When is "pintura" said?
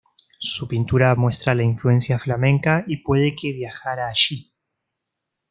0.67-1.13